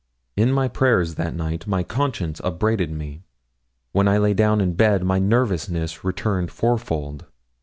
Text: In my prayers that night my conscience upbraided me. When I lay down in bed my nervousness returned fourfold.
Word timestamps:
In 0.35 0.51
my 0.51 0.67
prayers 0.67 1.13
that 1.13 1.35
night 1.35 1.67
my 1.67 1.83
conscience 1.83 2.41
upbraided 2.43 2.89
me. 2.89 3.21
When 3.91 4.07
I 4.07 4.17
lay 4.17 4.33
down 4.33 4.59
in 4.59 4.73
bed 4.73 5.03
my 5.03 5.19
nervousness 5.19 6.03
returned 6.03 6.49
fourfold. 6.49 7.27